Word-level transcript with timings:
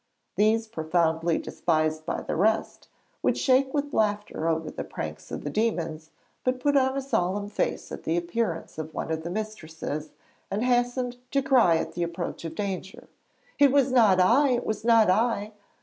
These 0.35 0.65
profoundly 0.67 1.37
despised 1.37 2.07
by 2.07 2.23
the 2.23 2.35
rest, 2.35 2.87
would 3.21 3.37
shake 3.37 3.71
with 3.71 3.93
laughter 3.93 4.47
over 4.49 4.71
the 4.71 4.83
pranks 4.83 5.29
of 5.29 5.43
the 5.43 5.51
'demons,' 5.51 6.09
but 6.43 6.59
put 6.59 6.75
on 6.75 6.97
a 6.97 7.01
solemn 7.03 7.47
face 7.49 7.91
at 7.91 8.01
the 8.01 8.17
appearance 8.17 8.79
of 8.79 8.95
one 8.95 9.11
of 9.11 9.21
the 9.21 9.29
mistresses, 9.29 10.09
and 10.49 10.63
hastened 10.65 11.17
to 11.29 11.43
cry 11.43 11.75
at 11.77 11.91
the 11.93 12.01
approach 12.01 12.43
of 12.45 12.55
danger: 12.55 13.09
'It 13.59 13.71
was 13.71 13.91
not 13.91 14.19
I!' 14.19 14.53
'It 14.55 14.65
was 14.65 14.83
not 14.83 15.07
I!' 15.11 15.51